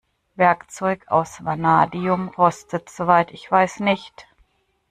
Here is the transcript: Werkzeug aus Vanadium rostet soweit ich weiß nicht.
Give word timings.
Werkzeug 0.33 1.05
aus 1.09 1.45
Vanadium 1.45 2.29
rostet 2.29 2.89
soweit 2.89 3.29
ich 3.29 3.51
weiß 3.51 3.81
nicht. 3.81 4.27